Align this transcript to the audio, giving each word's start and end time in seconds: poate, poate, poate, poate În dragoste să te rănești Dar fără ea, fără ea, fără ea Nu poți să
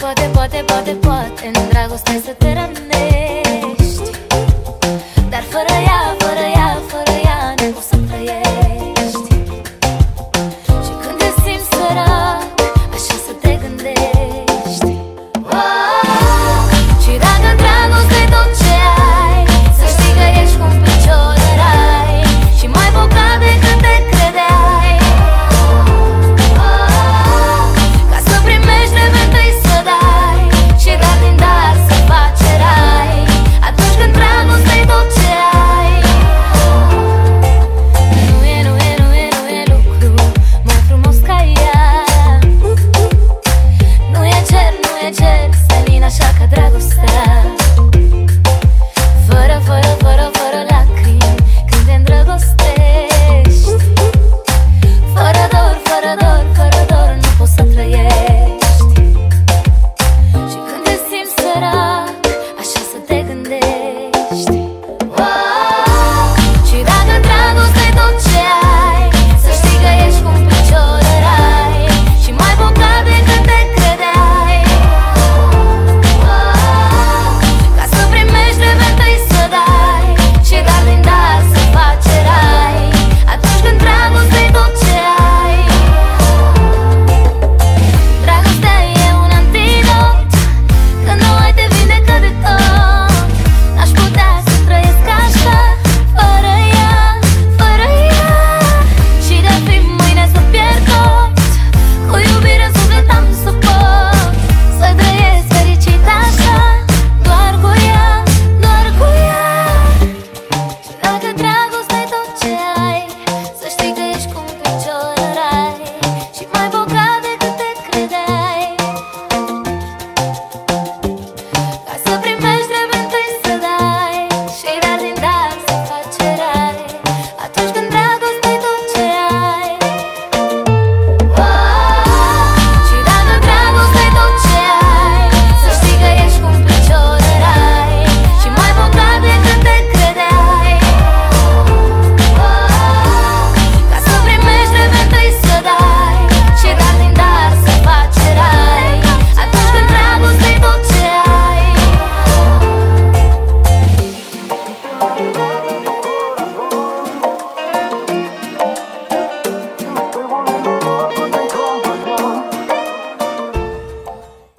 poate, 0.00 0.30
poate, 0.32 0.62
poate, 0.66 0.90
poate 0.90 1.50
În 1.52 1.68
dragoste 1.68 2.22
să 2.24 2.32
te 2.38 2.52
rănești 2.52 4.10
Dar 5.28 5.42
fără 5.52 5.74
ea, 5.88 6.00
fără 6.18 6.44
ea, 6.54 6.78
fără 6.86 7.16
ea 7.24 7.54
Nu 7.56 7.72
poți 7.72 7.88
să 7.88 7.99